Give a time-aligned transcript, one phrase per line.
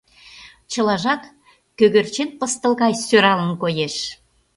[0.71, 1.21] Чылажат
[1.77, 3.95] кӧгӧрчен пыстыл гай сӧралын коеш.